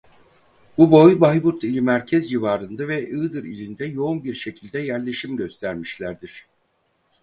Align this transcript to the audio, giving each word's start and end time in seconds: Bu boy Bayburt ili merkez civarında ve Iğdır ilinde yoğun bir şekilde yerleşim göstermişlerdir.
Bu 0.77 0.91
boy 0.91 1.21
Bayburt 1.21 1.63
ili 1.63 1.81
merkez 1.81 2.29
civarında 2.29 2.87
ve 2.87 3.09
Iğdır 3.09 3.43
ilinde 3.43 3.85
yoğun 3.85 4.23
bir 4.23 4.35
şekilde 4.35 4.79
yerleşim 4.79 5.37
göstermişlerdir. 5.37 6.47